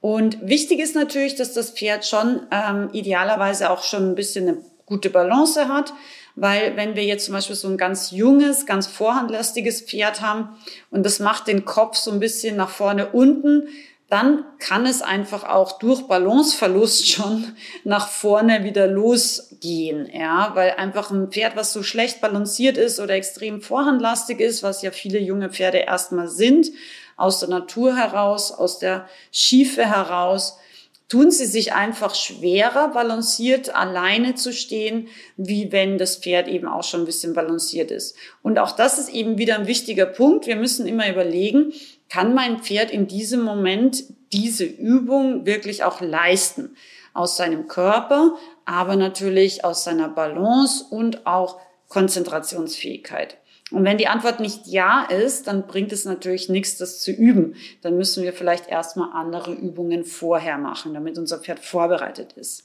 Und 0.01 0.39
wichtig 0.47 0.81
ist 0.81 0.95
natürlich, 0.95 1.35
dass 1.35 1.55
das 1.55 1.71
Pferd 1.71 2.07
schon 2.07 2.47
ähm, 2.51 2.91
idealerweise 2.93 3.71
auch 3.71 3.85
schon 3.85 4.11
ein 4.11 4.15
bisschen 4.15 4.49
eine 4.49 4.59
gute 4.85 5.11
Balance 5.11 5.69
hat. 5.69 5.93
Weil 6.37 6.77
wenn 6.77 6.97
wir 6.97 7.05
jetzt 7.05 7.27
zum 7.27 7.35
Beispiel 7.35 7.55
so 7.55 7.69
ein 7.69 7.77
ganz 7.77 8.11
junges, 8.11 8.67
ganz 8.67 8.87
vorhandlastiges 8.87 9.83
Pferd 9.83 10.21
haben 10.21 10.49
und 10.91 11.05
das 11.07 11.21
macht 11.21 11.47
den 11.47 11.65
Kopf 11.65 11.97
so 11.97 12.11
ein 12.11 12.19
bisschen 12.19 12.57
nach 12.57 12.71
vorne 12.71 13.11
unten, 13.11 13.69
dann 14.11 14.45
kann 14.59 14.87
es 14.87 15.01
einfach 15.01 15.45
auch 15.45 15.79
durch 15.79 16.03
Balanceverlust 16.03 17.09
schon 17.13 17.57
nach 17.85 18.09
vorne 18.09 18.65
wieder 18.65 18.87
losgehen, 18.87 20.09
ja, 20.13 20.51
weil 20.55 20.73
einfach 20.73 21.11
ein 21.11 21.29
Pferd, 21.31 21.57
was 21.57 21.73
so 21.73 21.83
schlecht 21.83 22.21
balanciert 22.21 22.77
ist 22.77 23.01
oder 23.01 23.15
extrem 23.15 23.63
vorhandlastig 23.63 24.41
ist, 24.41 24.63
was 24.63 24.83
ja 24.83 24.91
viele 24.91 25.19
junge 25.19 25.51
Pferde 25.51 25.79
erstmal 25.79 26.29
sind, 26.29 26.69
aus 27.17 27.41
der 27.41 27.49
Natur 27.49 27.97
heraus, 27.97 28.53
aus 28.53 28.79
der 28.79 29.09
Schiefe 29.31 29.87
heraus, 29.87 30.59
tun 31.09 31.31
sie 31.31 31.47
sich 31.47 31.73
einfach 31.73 32.15
schwerer, 32.15 32.89
balanciert 32.89 33.75
alleine 33.75 34.35
zu 34.35 34.53
stehen, 34.53 35.09
wie 35.37 35.71
wenn 35.71 35.99
das 35.99 36.17
Pferd 36.17 36.49
eben 36.49 36.67
auch 36.67 36.85
schon 36.85 37.03
ein 37.03 37.07
bisschen 37.07 37.35
balanciert 37.35 37.91
ist. 37.91 38.17
Und 38.43 38.59
auch 38.59 38.73
das 38.73 38.99
ist 38.99 39.11
eben 39.11 39.39
wieder 39.39 39.57
ein 39.57 39.67
wichtiger 39.67 40.07
Punkt. 40.07 40.47
Wir 40.47 40.57
müssen 40.57 40.87
immer 40.87 41.09
überlegen, 41.09 41.73
kann 42.09 42.35
mein 42.35 42.61
Pferd 42.61 42.91
in 42.91 43.07
diesem 43.07 43.43
Moment 43.43 44.05
diese 44.33 44.65
Übung 44.65 45.47
wirklich 45.47 45.85
auch 45.85 46.01
leisten? 46.01 46.77
Aus 47.13 47.37
seinem 47.37 47.69
Körper, 47.69 48.37
aber 48.65 48.97
natürlich 48.97 49.65
aus 49.65 49.85
seiner 49.85 50.09
Balance 50.09 50.85
und 50.91 51.29
auch 51.29 51.61
Konzentrationsfähigkeit. 51.89 53.37
Und 53.75 53.85
wenn 53.85 53.99
die 53.99 54.09
Antwort 54.09 54.41
nicht 54.41 54.67
ja 54.67 55.05
ist, 55.05 55.47
dann 55.47 55.67
bringt 55.67 55.93
es 55.93 56.05
natürlich 56.05 56.49
nichts, 56.49 56.79
das 56.79 57.01
zu 57.01 57.11
üben. 57.11 57.57
Dann 57.83 57.97
müssen 57.97 58.23
wir 58.23 58.33
vielleicht 58.33 58.69
erstmal 58.69 59.11
andere 59.13 59.53
Übungen 59.53 60.05
vorher 60.05 60.59
machen, 60.59 60.95
damit 60.95 61.19
unser 61.19 61.39
Pferd 61.39 61.61
vorbereitet 61.61 62.33
ist. 62.35 62.65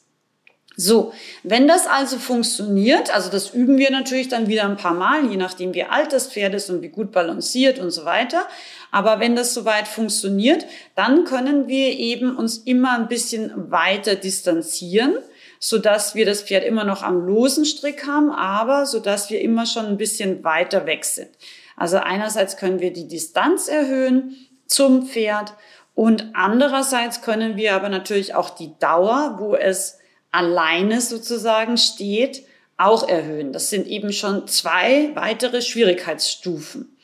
So, 0.82 1.12
wenn 1.44 1.68
das 1.68 1.88
also 1.88 2.18
funktioniert, 2.18 3.14
also 3.14 3.30
das 3.30 3.54
üben 3.54 3.78
wir 3.78 3.92
natürlich 3.92 4.30
dann 4.30 4.48
wieder 4.48 4.64
ein 4.64 4.78
paar 4.78 4.94
Mal, 4.94 5.30
je 5.30 5.36
nachdem 5.36 5.74
wie 5.74 5.84
alt 5.84 6.14
das 6.14 6.32
Pferd 6.32 6.54
ist 6.54 6.70
und 6.70 6.82
wie 6.82 6.88
gut 6.88 7.12
balanciert 7.12 7.80
und 7.80 7.92
so 7.92 8.06
weiter. 8.06 8.48
Aber 8.90 9.20
wenn 9.20 9.36
das 9.36 9.54
soweit 9.54 9.90
funktioniert, 9.90 10.66
dann 10.96 11.26
können 11.26 11.68
wir 11.68 12.00
eben 12.00 12.34
uns 12.34 12.60
immer 12.60 12.98
ein 12.98 13.10
bisschen 13.10 13.72
weiter 13.72 14.16
distanzieren 14.16 15.18
so 15.60 15.78
dass 15.78 16.16
wir 16.16 16.26
das 16.26 16.42
Pferd 16.42 16.64
immer 16.64 16.86
noch 16.86 17.04
am 17.04 17.26
losen 17.26 17.66
Strick 17.66 18.08
haben, 18.08 18.32
aber 18.32 18.86
so 18.86 19.00
dass 19.00 19.30
wir 19.30 19.42
immer 19.42 19.66
schon 19.66 19.86
ein 19.86 19.98
bisschen 19.98 20.44
weiter 20.44 20.86
weg 20.86 21.06
sind. 21.06 21.30
Also 21.76 21.98
einerseits 21.98 22.58
können 22.58 22.80
wir 22.80 22.92
die 22.92 23.08
Distanz 23.08 23.68
erhöhen 23.68 24.36
zum 24.66 25.06
Pferd 25.06 25.54
und 25.96 26.32
andererseits 26.34 27.22
können 27.22 27.58
wir 27.58 27.74
aber 27.76 27.90
natürlich 27.90 28.34
auch 28.34 28.50
die 28.50 28.72
Dauer, 28.80 29.36
wo 29.40 29.56
es 29.56 30.00
alleine 30.32 31.02
sozusagen 31.02 31.78
steht, 31.78 32.46
auch 32.78 33.08
erhöhen. 33.08 33.52
Das 33.52 33.70
sind 33.70 33.88
eben 33.88 34.14
schon 34.14 34.48
zwei 34.48 35.14
weitere 35.16 35.62
Schwierigkeitsstufen, 35.62 36.96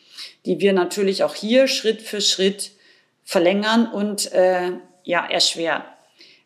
die 0.46 0.60
wir 0.60 0.72
natürlich 0.72 1.24
auch 1.26 1.36
hier 1.36 1.68
Schritt 1.68 2.02
für 2.02 2.22
Schritt 2.22 2.72
verlängern 3.26 3.92
und 3.92 4.32
äh, 4.32 4.72
ja 5.04 5.26
erschweren. 5.26 5.84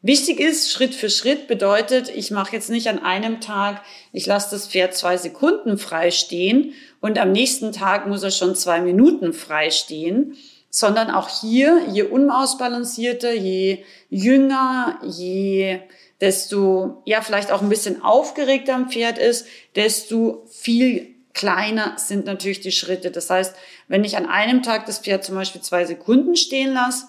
Wichtig 0.01 0.39
ist, 0.39 0.72
Schritt 0.72 0.96
für 0.96 1.10
Schritt 1.10 1.48
bedeutet, 1.48 2.10
ich 2.10 2.32
mache 2.32 2.56
jetzt 2.56 2.70
nicht 2.70 2.88
an 2.88 3.00
einem 3.00 3.41
Tag, 3.41 3.82
ich 4.13 4.25
lasse 4.25 4.56
das 4.56 4.68
Pferd 4.68 4.96
zwei 4.96 5.18
Sekunden 5.18 5.77
frei 5.77 6.10
stehen 6.12 6.74
und 7.01 7.18
am 7.18 7.34
nächsten 7.34 7.74
Tag 7.74 8.08
muss 8.08 8.24
er 8.24 8.32
schon 8.32 8.56
zwei 8.56 8.79
Minuten 8.79 9.34
frei 9.34 9.72
stehen, 9.72 10.38
sondern 10.70 11.12
auch 11.12 11.27
hier, 11.27 11.82
je 11.91 12.03
unausbalancierter, 12.03 13.34
je 13.34 13.84
jünger, 14.10 15.00
je 15.03 15.82
desto, 16.22 17.01
ja, 17.06 17.22
vielleicht 17.22 17.51
auch 17.51 17.62
ein 17.62 17.70
bisschen 17.70 18.01
aufgeregter 18.01 18.75
am 18.75 18.89
Pferd 18.89 19.18
ist, 19.18 19.48
desto 19.75 20.46
viel 20.50 21.15
kleiner 21.34 21.98
sind 21.98 22.25
natürlich 22.25 22.62
die 22.62 22.72
Schritte. 22.72 23.12
Das 23.12 23.29
heißt, 23.29 23.56
wenn 23.88 24.03
ich 24.03 24.15
an 24.15 24.25
einem 24.25 24.63
Tag 24.63 24.86
das 24.86 25.00
Pferd 25.00 25.25
zum 25.25 25.36
Beispiel 25.36 25.62
zwei 25.62 25.86
Sekunden 25.86 26.36
stehen 26.36 26.74
lasse, 26.74 27.06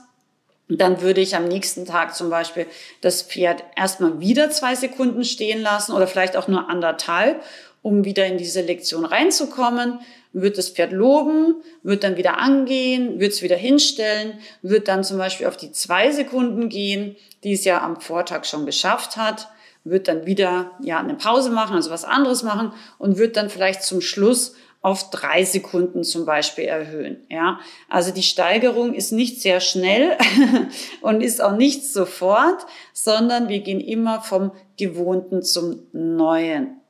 dann 0.77 1.03
würde 1.03 1.21
ich 1.21 1.35
am 1.37 1.49
nächsten 1.49 1.85
Tag 1.85 2.15
zum 2.15 2.31
Beispiel 2.31 2.67
das 3.01 3.23
Pferd 3.23 3.65
erstmal 3.77 4.21
wieder 4.21 4.51
zwei 4.51 4.75
Sekunden 4.75 5.25
stehen 5.25 5.61
lassen 5.61 5.93
oder 5.93 6.07
vielleicht 6.07 6.37
auch 6.37 6.49
nur 6.49 6.71
anderthalb, 6.71 7.43
um 7.83 8.05
wieder 8.05 8.27
in 8.27 8.39
diese 8.39 8.63
Lektion 8.63 9.05
reinzukommen. 9.05 10.01
Wird 10.33 10.59
das 10.59 10.69
Pferd 10.69 10.93
loben, 10.93 11.57
wird 11.83 12.05
dann 12.05 12.17
wieder 12.17 12.39
angehen, 12.39 13.19
wird 13.19 13.33
es 13.33 13.43
wieder 13.43 13.57
hinstellen, 13.57 14.39
wird 14.63 14.87
dann 14.87 15.03
zum 15.03 15.19
Beispiel 15.19 15.49
auf 15.49 15.57
die 15.57 15.73
zwei 15.73 16.13
Sekunden 16.13 16.69
gehen, 16.69 17.17
die 17.43 17.55
es 17.55 17.65
ja 17.65 17.83
am 17.83 18.01
Vortag 18.01 18.45
schon 18.45 18.65
geschafft 18.65 19.17
hat, 19.17 19.49
wird 19.83 20.07
dann 20.07 20.27
wieder 20.27 20.73
ja 20.83 21.01
eine 21.01 21.15
Pause 21.15 21.51
machen, 21.51 21.75
also 21.75 21.91
was 21.91 22.05
anderes 22.05 22.45
machen 22.45 22.73
und 22.99 23.19
wird 23.19 23.37
dann 23.37 23.51
vielleicht 23.51 23.83
zum 23.83 24.01
Schluss 24.01 24.55
auf 24.83 25.11
drei 25.11 25.45
Sekunden 25.45 26.05
zum 26.05 26.25
Beispiel 26.25 26.65
erhöhen. 26.65 27.27
Ja, 27.29 27.61
also 27.89 28.13
die 28.13 28.23
Steigerung 28.23 28.95
ist 28.95 29.13
nicht 29.13 29.43
sehr 29.43 29.61
schnell 29.61 30.17
und 31.03 31.21
ist 31.21 31.43
auch 31.43 31.57
nicht 31.57 31.85
sofort, 31.85 32.65
sondern 32.95 33.49
wir 33.49 33.61
gehen 33.61 33.81
immer 33.81 34.23
vom 34.23 34.53
Gewohnten 34.79 35.43
zum 35.43 35.83
Neuen. 35.93 36.81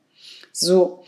So. 0.53 1.03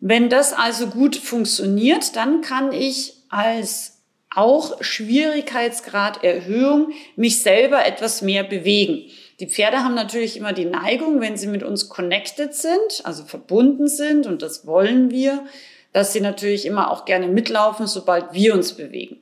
Wenn 0.00 0.28
das 0.28 0.52
also 0.52 0.88
gut 0.88 1.16
funktioniert, 1.16 2.16
dann 2.16 2.42
kann 2.42 2.72
ich 2.72 3.14
als 3.30 4.02
auch 4.34 4.82
Schwierigkeitsgraderhöhung 4.82 6.92
mich 7.16 7.42
selber 7.42 7.86
etwas 7.86 8.20
mehr 8.20 8.44
bewegen. 8.44 9.10
Die 9.40 9.48
Pferde 9.48 9.78
haben 9.78 9.94
natürlich 9.94 10.36
immer 10.36 10.52
die 10.52 10.66
Neigung, 10.66 11.20
wenn 11.20 11.36
sie 11.36 11.46
mit 11.46 11.62
uns 11.62 11.88
connected 11.88 12.54
sind, 12.54 13.02
also 13.04 13.24
verbunden 13.24 13.88
sind, 13.88 14.26
und 14.26 14.42
das 14.42 14.66
wollen 14.66 15.10
wir, 15.10 15.46
dass 15.94 16.12
sie 16.12 16.20
natürlich 16.20 16.66
immer 16.66 16.90
auch 16.90 17.06
gerne 17.06 17.28
mitlaufen, 17.28 17.86
sobald 17.86 18.34
wir 18.34 18.52
uns 18.52 18.74
bewegen. 18.74 19.20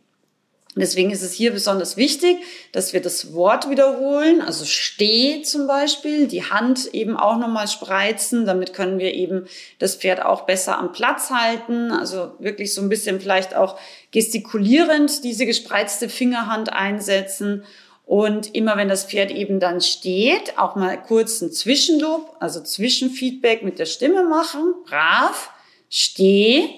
Deswegen 0.74 1.10
ist 1.10 1.22
es 1.22 1.34
hier 1.34 1.52
besonders 1.52 1.98
wichtig, 1.98 2.38
dass 2.72 2.94
wir 2.94 3.02
das 3.02 3.34
Wort 3.34 3.68
wiederholen, 3.68 4.40
also 4.40 4.64
steh 4.64 5.42
zum 5.42 5.66
Beispiel, 5.66 6.26
die 6.26 6.44
Hand 6.44 6.94
eben 6.94 7.14
auch 7.14 7.36
nochmal 7.36 7.68
spreizen, 7.68 8.46
damit 8.46 8.72
können 8.72 8.98
wir 8.98 9.12
eben 9.12 9.46
das 9.78 9.96
Pferd 9.96 10.24
auch 10.24 10.42
besser 10.46 10.78
am 10.78 10.92
Platz 10.92 11.28
halten, 11.28 11.92
also 11.92 12.32
wirklich 12.38 12.72
so 12.72 12.80
ein 12.80 12.88
bisschen 12.88 13.20
vielleicht 13.20 13.54
auch 13.54 13.78
gestikulierend 14.12 15.24
diese 15.24 15.44
gespreizte 15.44 16.08
Fingerhand 16.08 16.72
einsetzen 16.72 17.64
und 18.06 18.54
immer 18.54 18.78
wenn 18.78 18.88
das 18.88 19.04
Pferd 19.04 19.30
eben 19.30 19.60
dann 19.60 19.82
steht, 19.82 20.58
auch 20.58 20.74
mal 20.74 21.00
kurz 21.02 21.42
ein 21.42 21.52
Zwischenlob, 21.52 22.34
also 22.40 22.62
Zwischenfeedback 22.62 23.62
mit 23.62 23.78
der 23.78 23.86
Stimme 23.86 24.24
machen, 24.24 24.72
brav, 24.86 25.51
steh, 25.92 26.70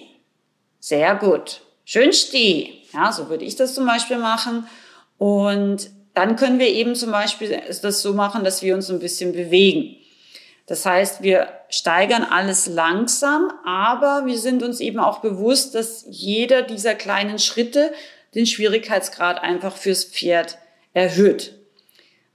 sehr 0.81 1.15
gut, 1.15 1.61
schön 1.85 2.13
steh. 2.13 2.83
Ja, 2.93 3.13
so 3.13 3.29
würde 3.29 3.45
ich 3.45 3.55
das 3.55 3.75
zum 3.75 3.87
Beispiel 3.87 4.19
machen. 4.19 4.67
Und 5.19 5.89
dann 6.15 6.35
können 6.35 6.59
wir 6.59 6.69
eben 6.69 6.97
zum 6.97 7.13
Beispiel 7.13 7.63
das 7.81 8.03
so 8.03 8.13
machen, 8.13 8.43
dass 8.43 8.61
wir 8.63 8.75
uns 8.75 8.91
ein 8.91 8.99
bisschen 8.99 9.33
bewegen. 9.33 9.97
Das 10.67 10.85
heißt, 10.85 11.23
wir 11.23 11.49
steigern 11.69 12.25
alles 12.25 12.67
langsam, 12.67 13.53
aber 13.65 14.27
wir 14.27 14.39
sind 14.39 14.63
uns 14.65 14.81
eben 14.81 14.99
auch 14.99 15.21
bewusst, 15.21 15.77
dass 15.77 16.07
jeder 16.09 16.63
dieser 16.63 16.95
kleinen 16.95 17.39
Schritte 17.39 17.93
den 18.35 18.47
Schwierigkeitsgrad 18.47 19.41
einfach 19.41 19.77
fürs 19.77 20.05
Pferd 20.05 20.59
erhöht. 20.93 21.55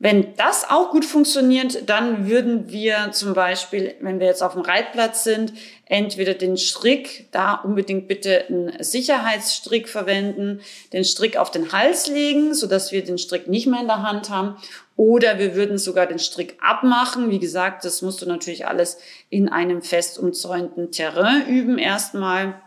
Wenn 0.02 0.34
das 0.38 0.70
auch 0.70 0.92
gut 0.92 1.04
funktioniert, 1.04 1.90
dann 1.90 2.30
würden 2.30 2.72
wir 2.72 3.12
zum 3.12 3.34
Beispiel, 3.34 3.96
wenn 4.00 4.22
wir 4.22 4.28
jetzt 4.28 4.42
auf 4.42 4.54
dem 4.54 4.62
Reitplatz 4.62 5.26
sind, 5.26 5.52
entweder 5.86 6.36
den 6.36 6.56
Strick, 6.56 7.28
da 7.32 7.56
unbedingt 7.56 8.08
bitte 8.08 8.46
einen 8.48 8.82
Sicherheitsstrick 8.82 9.90
verwenden, 9.90 10.62
den 10.94 11.04
Strick 11.04 11.36
auf 11.36 11.52
den 11.52 11.74
Hals 11.74 12.08
legen, 12.08 12.54
so 12.54 12.66
dass 12.66 12.94
wir 12.94 13.04
den 13.04 13.18
Strick 13.18 13.50
nicht 13.50 13.68
mehr 13.68 13.82
in 13.82 13.88
der 13.88 14.02
Hand 14.02 14.30
haben. 14.30 14.56
Oder 14.96 15.38
wir 15.38 15.54
würden 15.56 15.78
sogar 15.78 16.06
den 16.08 16.20
Strick 16.20 16.58
abmachen. 16.62 17.30
Wie 17.30 17.40
gesagt, 17.40 17.84
das 17.84 18.02
musst 18.02 18.22
du 18.22 18.26
natürlich 18.26 18.68
alles 18.68 19.00
in 19.30 19.50
einem 19.50 19.82
fest 19.82 20.18
umzäunten 20.18 20.92
Terrain 20.92 21.46
üben 21.46 21.78
erstmal. 21.78 22.62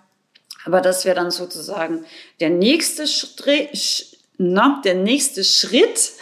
Aber 0.66 0.82
das 0.82 1.06
wäre 1.06 1.16
dann 1.16 1.30
sozusagen 1.30 2.04
der 2.40 2.50
nächste 2.50 3.06
Strick 3.06 3.70
na, 4.42 4.80
der 4.84 4.94
nächste 4.94 5.44
Schritt. 5.44 6.12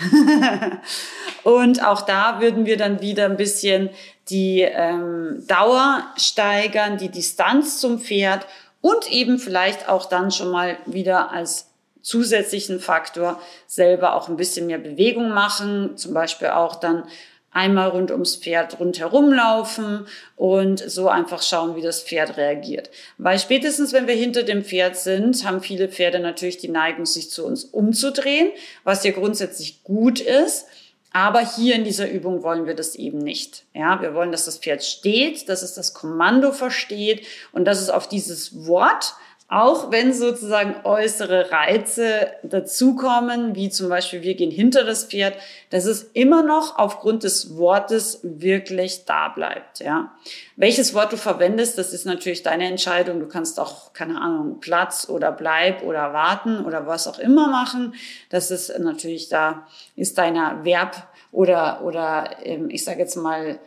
und 1.45 1.85
auch 1.85 2.03
da 2.03 2.41
würden 2.41 2.67
wir 2.67 2.77
dann 2.77 3.01
wieder 3.01 3.25
ein 3.25 3.37
bisschen 3.37 3.91
die 4.29 4.61
ähm, 4.61 5.43
Dauer 5.47 6.05
steigern, 6.17 6.99
die 6.99 7.09
Distanz 7.09 7.81
zum 7.81 7.99
Pferd 7.99 8.47
und 8.81 9.11
eben 9.11 9.39
vielleicht 9.39 9.89
auch 9.89 10.07
dann 10.07 10.31
schon 10.31 10.51
mal 10.51 10.79
wieder 10.87 11.33
als 11.33 11.71
zusätzlichen 12.03 12.81
Faktor 12.81 13.41
selber 13.67 14.15
auch 14.15 14.29
ein 14.29 14.37
bisschen 14.37 14.67
mehr 14.67 14.79
Bewegung 14.79 15.31
machen, 15.31 15.97
zum 15.97 16.15
Beispiel 16.15 16.49
auch 16.49 16.77
dann 16.77 17.05
einmal 17.53 17.89
rund 17.89 18.11
ums 18.11 18.37
Pferd 18.37 18.79
rundherum 18.79 19.33
laufen 19.33 20.07
und 20.37 20.79
so 20.79 21.09
einfach 21.09 21.43
schauen, 21.43 21.75
wie 21.77 21.83
das 21.83 22.03
Pferd 22.03 22.37
reagiert. 22.37 22.91
Weil 23.19 23.39
spätestens, 23.39 23.93
wenn 23.93 24.07
wir 24.07 24.15
hinter 24.15 24.43
dem 24.43 24.65
Pferd 24.65 24.97
sind, 24.97 25.45
haben 25.45 25.61
viele 25.61 25.89
Pferde 25.89 26.21
natürlich 26.21 26.59
die 26.59 26.69
Neigung, 26.69 27.07
sich 27.07 27.31
zu 27.31 27.45
uns 27.45 27.65
umzudrehen, 27.65 28.51
was 28.85 29.05
ja 29.05 29.11
grundsätzlich 29.11 29.83
gut 29.83 30.21
ist. 30.21 30.67
Aber 31.13 31.41
hier 31.41 31.75
in 31.75 31.83
dieser 31.83 32.09
Übung 32.09 32.45
wollen 32.45 32.67
wir 32.67 32.75
das 32.75 32.95
eben 32.95 33.19
nicht. 33.19 33.65
Ja, 33.75 34.01
wir 34.01 34.15
wollen, 34.15 34.31
dass 34.31 34.45
das 34.45 34.59
Pferd 34.59 34.85
steht, 34.85 35.49
dass 35.49 35.63
es 35.63 35.75
das 35.75 35.93
Kommando 35.93 36.53
versteht 36.53 37.27
und 37.51 37.65
dass 37.65 37.81
es 37.81 37.91
auf 37.91 38.07
dieses 38.07 38.67
Wort 38.67 39.15
auch 39.51 39.91
wenn 39.91 40.15
sozusagen 40.15 40.77
äußere 40.85 41.51
Reize 41.51 42.29
dazukommen, 42.45 43.57
wie 43.57 43.69
zum 43.69 43.89
Beispiel 43.89 44.23
wir 44.23 44.37
gehen 44.37 44.53
hinter 44.53 44.85
das 44.85 45.07
Pferd, 45.07 45.35
dass 45.71 45.87
es 45.87 46.05
immer 46.13 46.45
noch 46.45 46.79
aufgrund 46.79 47.25
des 47.25 47.57
Wortes 47.57 48.21
wirklich 48.23 49.07
da 49.07 49.29
bleibt. 49.29 49.81
Ja. 49.81 50.13
Welches 50.55 50.95
Wort 50.95 51.13
du 51.13 51.17
verwendest, 51.17 51.79
das 51.79 51.93
ist 51.93 52.07
natürlich 52.07 52.45
deine 52.45 52.69
Entscheidung. 52.69 53.19
Du 53.19 53.27
kannst 53.27 53.59
auch, 53.59 53.93
keine 53.93 54.21
Ahnung, 54.21 54.61
Platz 54.61 55.09
oder 55.09 55.33
bleib 55.33 55.83
oder 55.83 56.13
warten 56.13 56.65
oder 56.65 56.87
was 56.87 57.09
auch 57.09 57.19
immer 57.19 57.49
machen. 57.49 57.95
Das 58.29 58.53
ist 58.53 58.79
natürlich, 58.79 59.31
da 59.31 59.67
ist 59.97 60.17
deiner 60.17 60.65
Verb 60.65 61.09
oder, 61.33 61.83
oder 61.83 62.37
ähm, 62.45 62.71
ich 62.71 62.85
sage 62.85 63.01
jetzt 63.01 63.17
mal, 63.17 63.59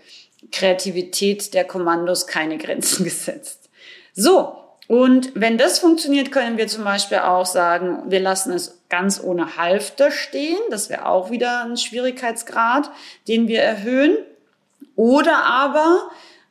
Kreativität 0.49 1.53
der 1.53 1.65
Kommandos 1.65 2.25
keine 2.25 2.57
Grenzen 2.57 3.03
gesetzt. 3.03 3.69
So, 4.13 4.62
und 4.87 5.31
wenn 5.33 5.57
das 5.57 5.79
funktioniert, 5.79 6.31
können 6.31 6.57
wir 6.57 6.67
zum 6.67 6.83
Beispiel 6.83 7.19
auch 7.19 7.45
sagen, 7.45 8.03
wir 8.07 8.19
lassen 8.19 8.51
es 8.51 8.81
ganz 8.89 9.21
ohne 9.23 9.57
Halfter 9.57 10.11
stehen. 10.11 10.59
Das 10.69 10.89
wäre 10.89 11.05
auch 11.05 11.31
wieder 11.31 11.63
ein 11.63 11.77
Schwierigkeitsgrad, 11.77 12.89
den 13.27 13.47
wir 13.47 13.61
erhöhen. 13.61 14.17
Oder 14.95 15.45
aber, 15.45 16.09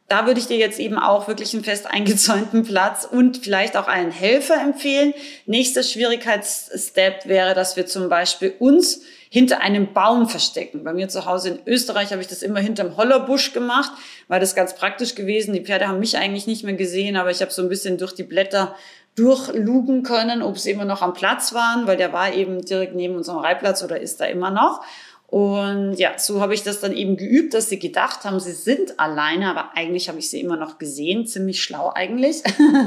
da 0.09 0.27
würde 0.27 0.41
ich 0.41 0.47
dir 0.47 0.57
jetzt 0.57 0.81
eben 0.81 0.99
auch 0.99 1.29
wirklich 1.29 1.53
einen 1.53 1.62
fest 1.62 1.87
eingezäunten 1.91 2.65
Platz 2.65 3.07
und 3.11 3.39
vielleicht 3.39 3.77
auch 3.77 3.87
einen 3.87 4.11
Helfer 4.11 4.61
empfehlen. 4.61 5.12
Nächster 5.47 5.83
Schwierigkeitsstep 5.83 7.27
wäre, 7.27 7.55
dass 7.55 7.77
wir 7.77 7.87
zum 7.87 8.09
Beispiel 8.09 8.55
uns 8.59 9.03
hinter 9.33 9.62
einem 9.62 9.95
Baum 9.95 10.29
verstecken. 10.29 10.85
Bei 10.85 10.93
mir 10.93 11.09
zu 11.09 11.25
Hause 11.25 11.49
in 11.49 11.59
Österreich 11.65 12.12
habe 12.12 12.21
ich 12.21 12.29
das 12.29 12.43
immer 12.43 12.61
hinterm 12.61 12.99
Hollerbusch 12.99 13.55
gemacht, 13.55 13.91
weil 14.29 14.41
das 14.41 14.55
ganz 14.55 14.75
praktisch 14.75 15.15
gewesen. 15.15 15.55
Die 15.55 15.65
Pferde 15.65 15.89
haben 15.89 16.01
mich 16.01 16.19
eigentlich 16.19 16.47
nicht 16.47 16.65
mehr 16.65 16.75
gesehen, 16.75 17.17
aber 17.17 17.31
ich 17.31 17.41
habe 17.41 17.51
so 17.51 17.62
ein 17.62 17.71
bisschen 17.71 17.97
durch 17.97 18.12
die 18.15 18.25
Blätter 18.25 18.77
durchlugen 19.15 20.03
können, 20.03 20.43
ob 20.43 20.59
sie 20.59 20.71
immer 20.71 20.85
noch 20.85 21.01
am 21.01 21.15
Platz 21.15 21.55
waren, 21.55 21.87
weil 21.87 21.97
der 21.97 22.12
war 22.12 22.35
eben 22.35 22.62
direkt 22.62 22.95
neben 22.95 23.17
unserem 23.17 23.39
Reitplatz 23.39 23.83
oder 23.83 23.99
ist 23.99 24.21
da 24.21 24.27
immer 24.27 24.51
noch. 24.51 24.85
Und 25.33 25.95
ja, 25.95 26.19
so 26.19 26.43
habe 26.43 26.53
ich 26.53 26.62
das 26.62 26.81
dann 26.81 26.95
eben 26.95 27.17
geübt, 27.17 27.55
dass 27.55 27.71
sie 27.71 27.79
gedacht 27.79 28.25
haben, 28.25 28.39
sie 28.39 28.53
sind 28.53 29.01
alleine, 29.01 29.49
aber 29.49 29.71
eigentlich 29.75 30.11
habe 30.11 30.19
ich 30.19 30.29
sie 30.29 30.43
immer 30.43 30.59
noch 30.59 30.77
gesehen. 30.77 31.27
Ziemlich 31.27 31.62
schlau 31.62 31.91
eigentlich. 31.95 32.43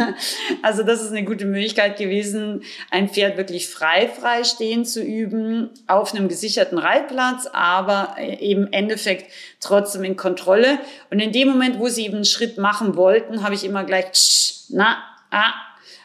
also 0.62 0.84
das 0.84 1.02
ist 1.02 1.10
eine 1.10 1.24
gute 1.24 1.46
Möglichkeit 1.46 1.98
gewesen, 1.98 2.62
ein 2.92 3.10
Pferd 3.10 3.38
wirklich 3.38 3.68
frei, 3.68 4.08
frei 4.08 4.44
stehen 4.44 4.86
zu 4.86 5.02
üben, 5.02 5.72
auf 5.88 6.14
einem 6.14 6.28
gesicherten 6.28 6.78
Reitplatz, 6.78 7.48
aber 7.52 8.16
eben 8.20 8.72
Endeffekt 8.72 9.32
trotzdem 9.60 10.04
in 10.04 10.16
Kontrolle. 10.16 10.78
Und 11.10 11.22
in 11.22 11.32
dem 11.32 11.48
Moment, 11.48 11.80
wo 11.80 11.88
sie 11.88 12.06
eben 12.06 12.18
einen 12.18 12.25
Schritt 12.25 12.60
machen 12.60 12.96
wollten, 12.96 13.42
habe 13.42 13.56
ich 13.56 13.64
immer 13.64 13.86
gleich, 13.86 14.66
na, 14.70 14.98
ah, 15.32 15.52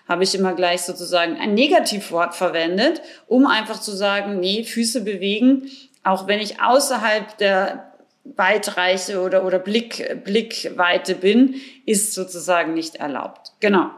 habe 0.09 0.25
ich 0.25 0.35
immer 0.35 0.55
gleich 0.55 0.81
sozusagen 0.81 1.37
ein 1.37 1.53
Negativwort 1.53 2.35
verwendet, 2.35 3.03
um 3.27 3.47
einfach 3.47 3.79
zu 3.79 3.93
sagen, 3.93 4.41
nee, 4.41 4.65
Füße 4.65 5.03
bewegen 5.03 5.71
auch 6.03 6.27
wenn 6.27 6.41
ich 6.41 6.61
außerhalb 6.61 7.37
der 7.39 7.93
Weitreiche 8.25 9.21
oder, 9.21 9.45
oder 9.45 9.59
Blick, 9.59 10.25
Blickweite 10.25 11.15
bin, 11.15 11.55
ist 11.87 12.15
sozusagen 12.15 12.75
nicht 12.75 12.97
erlaubt. 12.97 13.53
Genau. 13.61 13.91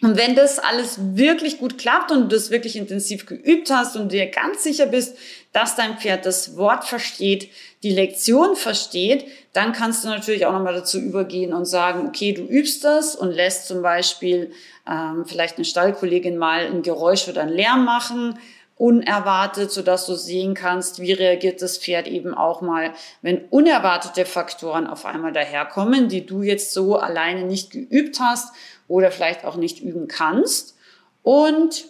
Und 0.00 0.16
wenn 0.16 0.36
das 0.36 0.60
alles 0.60 0.98
wirklich 1.16 1.58
gut 1.58 1.76
klappt 1.76 2.12
und 2.12 2.20
du 2.20 2.28
das 2.28 2.50
wirklich 2.50 2.76
intensiv 2.76 3.26
geübt 3.26 3.70
hast 3.70 3.96
und 3.96 4.12
dir 4.12 4.26
ganz 4.26 4.62
sicher 4.62 4.86
bist, 4.86 5.16
dass 5.52 5.74
dein 5.74 5.98
Pferd 5.98 6.24
das 6.24 6.56
Wort 6.56 6.84
versteht, 6.84 7.50
die 7.82 7.90
Lektion 7.90 8.54
versteht, 8.54 9.26
dann 9.54 9.72
kannst 9.72 10.04
du 10.04 10.08
natürlich 10.08 10.46
auch 10.46 10.52
nochmal 10.52 10.74
dazu 10.74 11.00
übergehen 11.00 11.52
und 11.52 11.64
sagen, 11.64 12.06
okay, 12.06 12.32
du 12.32 12.42
übst 12.42 12.84
das 12.84 13.16
und 13.16 13.32
lässt 13.32 13.66
zum 13.66 13.82
Beispiel 13.82 14.52
ähm, 14.88 15.24
vielleicht 15.26 15.56
eine 15.56 15.64
Stallkollegin 15.64 16.38
mal 16.38 16.66
ein 16.66 16.82
Geräusch 16.82 17.26
oder 17.26 17.42
einen 17.42 17.56
Lärm 17.56 17.84
machen 17.84 18.38
unerwartet, 18.78 19.70
so 19.72 19.82
dass 19.82 20.06
du 20.06 20.14
sehen 20.14 20.54
kannst, 20.54 21.00
wie 21.00 21.12
reagiert 21.12 21.60
das 21.60 21.78
Pferd 21.78 22.06
eben 22.06 22.32
auch 22.32 22.60
mal, 22.60 22.92
wenn 23.22 23.44
unerwartete 23.50 24.24
Faktoren 24.24 24.86
auf 24.86 25.04
einmal 25.04 25.32
daherkommen, 25.32 26.08
die 26.08 26.24
du 26.24 26.42
jetzt 26.42 26.72
so 26.72 26.96
alleine 26.96 27.42
nicht 27.42 27.70
geübt 27.70 28.20
hast 28.20 28.54
oder 28.86 29.10
vielleicht 29.10 29.44
auch 29.44 29.56
nicht 29.56 29.80
üben 29.80 30.06
kannst. 30.06 30.76
Und 31.22 31.86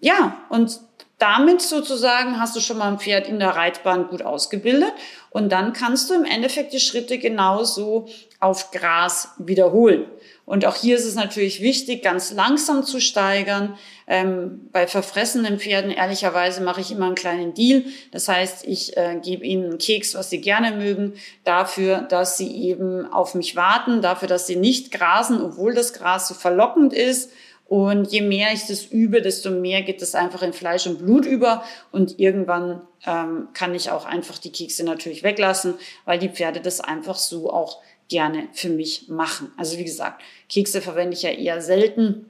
ja, 0.00 0.36
und 0.48 0.80
damit 1.18 1.62
sozusagen 1.62 2.40
hast 2.40 2.56
du 2.56 2.60
schon 2.60 2.78
mal 2.78 2.88
ein 2.88 2.98
Pferd 2.98 3.28
in 3.28 3.38
der 3.38 3.50
Reitbahn 3.50 4.08
gut 4.08 4.22
ausgebildet 4.22 4.92
und 5.30 5.52
dann 5.52 5.72
kannst 5.72 6.10
du 6.10 6.14
im 6.14 6.24
Endeffekt 6.24 6.72
die 6.72 6.80
Schritte 6.80 7.18
genauso 7.18 8.08
auf 8.40 8.72
Gras 8.72 9.28
wiederholen. 9.38 10.06
Und 10.52 10.66
auch 10.66 10.76
hier 10.76 10.96
ist 10.96 11.06
es 11.06 11.14
natürlich 11.14 11.62
wichtig, 11.62 12.02
ganz 12.02 12.30
langsam 12.30 12.84
zu 12.84 13.00
steigern. 13.00 13.78
Ähm, 14.06 14.68
bei 14.70 14.86
verfressenen 14.86 15.58
Pferden, 15.58 15.90
ehrlicherweise, 15.90 16.60
mache 16.60 16.82
ich 16.82 16.92
immer 16.92 17.06
einen 17.06 17.14
kleinen 17.14 17.54
Deal. 17.54 17.86
Das 18.10 18.28
heißt, 18.28 18.66
ich 18.66 18.94
äh, 18.98 19.18
gebe 19.24 19.46
ihnen 19.46 19.64
einen 19.64 19.78
Keks, 19.78 20.14
was 20.14 20.28
sie 20.28 20.42
gerne 20.42 20.72
mögen, 20.72 21.14
dafür, 21.44 22.02
dass 22.02 22.36
sie 22.36 22.54
eben 22.54 23.10
auf 23.10 23.34
mich 23.34 23.56
warten, 23.56 24.02
dafür, 24.02 24.28
dass 24.28 24.46
sie 24.46 24.56
nicht 24.56 24.92
grasen, 24.92 25.40
obwohl 25.40 25.72
das 25.72 25.94
Gras 25.94 26.28
so 26.28 26.34
verlockend 26.34 26.92
ist. 26.92 27.32
Und 27.66 28.12
je 28.12 28.20
mehr 28.20 28.52
ich 28.52 28.66
das 28.66 28.84
übe, 28.84 29.22
desto 29.22 29.50
mehr 29.50 29.80
geht 29.80 30.02
es 30.02 30.14
einfach 30.14 30.42
in 30.42 30.52
Fleisch 30.52 30.86
und 30.86 30.98
Blut 30.98 31.24
über. 31.24 31.64
Und 31.92 32.20
irgendwann 32.20 32.82
ähm, 33.06 33.48
kann 33.54 33.74
ich 33.74 33.90
auch 33.90 34.04
einfach 34.04 34.36
die 34.36 34.52
Kekse 34.52 34.84
natürlich 34.84 35.22
weglassen, 35.22 35.76
weil 36.04 36.18
die 36.18 36.28
Pferde 36.28 36.60
das 36.60 36.82
einfach 36.82 37.16
so 37.16 37.50
auch 37.50 37.80
gerne 38.12 38.48
für 38.52 38.68
mich 38.68 39.08
machen. 39.08 39.50
Also 39.56 39.78
wie 39.78 39.84
gesagt, 39.84 40.22
Kekse 40.50 40.82
verwende 40.82 41.16
ich 41.16 41.22
ja 41.22 41.30
eher 41.30 41.62
selten, 41.62 42.26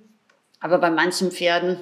aber 0.61 0.79
bei 0.79 0.91
manchen 0.91 1.33
Pferden, 1.33 1.79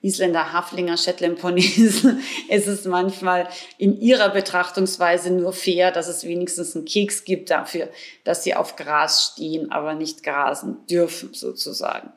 Isländer, 0.00 0.52
Haflinger, 0.52 0.96
Shetland 0.96 1.40
Ponys, 1.40 2.06
ist 2.48 2.68
es 2.68 2.84
manchmal 2.84 3.48
in 3.78 4.00
ihrer 4.00 4.28
Betrachtungsweise 4.28 5.32
nur 5.32 5.52
fair, 5.52 5.90
dass 5.90 6.06
es 6.06 6.24
wenigstens 6.24 6.76
einen 6.76 6.84
Keks 6.84 7.24
gibt 7.24 7.50
dafür, 7.50 7.88
dass 8.22 8.44
sie 8.44 8.54
auf 8.54 8.76
Gras 8.76 9.32
stehen, 9.32 9.72
aber 9.72 9.94
nicht 9.94 10.22
grasen 10.22 10.86
dürfen 10.86 11.34
sozusagen. 11.34 12.12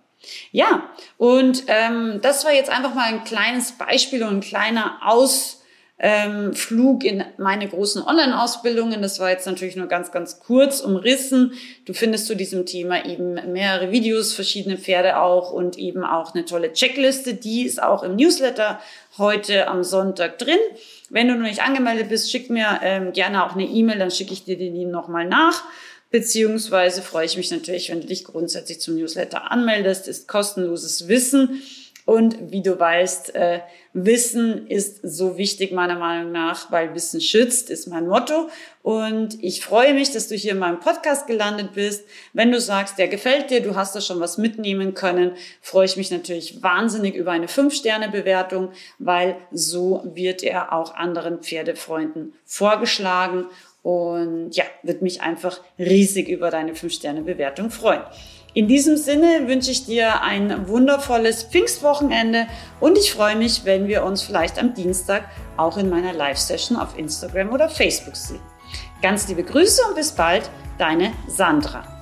Ja, 0.52 0.90
und 1.18 1.64
ähm, 1.68 2.20
das 2.22 2.46
war 2.46 2.54
jetzt 2.54 2.70
einfach 2.70 2.94
mal 2.94 3.12
ein 3.12 3.24
kleines 3.24 3.72
Beispiel 3.72 4.22
und 4.24 4.38
ein 4.38 4.42
kleiner 4.42 5.00
Aus 5.04 5.55
ähm, 5.98 6.54
Flug 6.54 7.06
in 7.06 7.24
meine 7.38 7.68
großen 7.70 8.02
Online-Ausbildungen. 8.02 9.02
Das 9.02 9.20
war 9.20 9.30
jetzt 9.30 9.46
natürlich 9.46 9.78
nur 9.78 9.88
ganz, 9.88 10.12
ganz 10.12 10.40
kurz 10.40 10.82
umrissen. 10.82 11.54
Du 11.86 11.94
findest 11.94 12.28
zu 12.28 12.36
diesem 12.36 12.66
Thema 12.66 13.06
eben 13.06 13.36
mehrere 13.54 13.92
Videos, 13.92 14.34
verschiedene 14.34 14.78
Pferde 14.78 15.20
auch 15.20 15.52
und 15.52 15.78
eben 15.78 16.04
auch 16.04 16.36
eine 16.36 16.44
tolle 16.44 16.74
Checkliste. 16.74 17.34
Die 17.34 17.64
ist 17.64 17.82
auch 17.82 18.04
im 18.04 18.18
Newsletter 18.18 18.82
heute 19.18 19.70
am 19.70 19.84
Sonntag 19.84 20.38
drin. 20.38 20.60
Wenn 21.10 21.30
du 21.30 21.36
noch 21.36 21.48
nicht 21.48 21.62
angemeldet 21.62 22.10
bist, 22.10 22.30
schick 22.30 22.50
mir 22.50 22.80
ähm, 22.84 23.14
gerne 23.14 23.46
auch 23.46 23.54
eine 23.54 23.66
E-Mail, 23.66 24.00
dann 24.00 24.12
schicke 24.12 24.34
ich 24.34 24.44
dir 24.44 24.58
die 24.58 24.86
nochmal 24.86 25.26
nach. 25.26 25.64
Beziehungsweise 26.12 27.02
freue 27.02 27.26
ich 27.26 27.38
mich 27.38 27.52
natürlich, 27.52 27.90
wenn 27.90 28.02
du 28.02 28.08
dich 28.08 28.26
grundsätzlich 28.26 28.80
zum 28.82 28.96
Newsletter 28.96 29.52
anmeldest. 29.52 30.08
Ist 30.08 30.28
kostenloses 30.28 31.08
Wissen 31.08 31.62
und 32.06 32.52
wie 32.52 32.62
du 32.62 32.80
weißt, 32.80 33.34
äh, 33.34 33.62
Wissen 33.94 34.68
ist 34.68 35.00
so 35.02 35.38
wichtig 35.38 35.72
meiner 35.72 35.98
Meinung 35.98 36.32
nach, 36.32 36.72
weil 36.72 36.94
Wissen 36.94 37.20
schützt, 37.20 37.72
ist 37.72 37.88
mein 37.88 38.08
Motto. 38.08 38.50
Und 38.84 39.44
ich 39.44 39.66
freue 39.66 39.96
mich, 39.96 40.12
dass 40.12 40.28
du 40.28 40.36
hier 40.36 40.52
in 40.52 40.60
meinem 40.60 40.80
Podcast 40.80 41.26
gelandet 41.26 41.74
bist. 41.74 42.06
Wenn 42.34 42.52
du 42.52 42.62
sagst, 42.62 43.00
der 43.00 43.08
gefällt 43.08 43.50
dir, 43.50 43.62
du 43.62 43.76
hast 43.76 43.96
da 43.96 44.02
schon 44.02 44.20
was 44.20 44.38
mitnehmen 44.38 44.94
können, 44.94 45.32
freue 45.62 45.86
ich 45.86 45.98
mich 45.98 46.12
natürlich 46.12 46.62
wahnsinnig 46.62 47.16
über 47.16 47.32
eine 47.32 47.48
5-Sterne-Bewertung, 47.48 48.70
weil 49.00 49.38
so 49.52 50.04
wird 50.14 50.44
er 50.44 50.74
auch 50.74 50.94
anderen 50.94 51.40
Pferdefreunden 51.40 52.34
vorgeschlagen. 52.46 53.48
Und 53.82 54.56
ja, 54.56 54.64
wird 54.84 55.02
mich 55.02 55.22
einfach 55.22 55.60
riesig 55.80 56.28
über 56.28 56.52
deine 56.52 56.74
5-Sterne-Bewertung 56.74 57.72
freuen. 57.72 58.02
In 58.56 58.70
diesem 58.70 58.96
Sinne 58.96 59.50
wünsche 59.50 59.70
ich 59.70 59.86
dir 59.86 60.22
ein 60.22 60.70
wundervolles 60.70 61.44
Pfingstwochenende 61.44 62.48
und 62.80 62.98
ich 62.98 63.12
freue 63.12 63.36
mich, 63.36 63.66
wenn 63.66 63.90
wir 63.90 64.06
uns 64.06 64.22
vielleicht 64.22 64.58
am 64.60 64.74
Dienstag 64.74 65.26
auch 65.58 65.78
in 65.78 65.90
meiner 65.90 66.14
Live-Session 66.14 66.78
auf 66.78 66.98
Instagram 66.98 67.52
oder 67.52 67.68
Facebook 67.68 68.16
sehen. 68.16 68.40
Ganz 69.02 69.28
liebe 69.28 69.44
Grüße 69.44 69.82
und 69.90 69.96
bis 69.96 70.14
bald, 70.14 70.50
deine 70.78 71.12
Sandra. 71.28 71.95